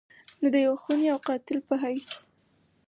نو 0.39 0.47
د 0.53 0.55
يو 0.65 0.73
خوني 0.81 1.07
او 1.13 1.19
قاتل 1.27 1.57
په 1.67 1.75
حېث 1.83 2.09